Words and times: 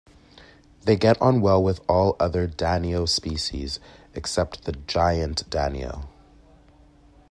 They 0.81 0.95
get 0.95 1.21
on 1.21 1.41
well 1.41 1.63
with 1.63 1.79
all 1.87 2.15
other 2.19 2.47
"Danio" 2.47 3.07
species 3.07 3.79
except 4.15 4.63
the 4.63 4.71
giant 4.71 5.47
danio. 5.51 6.07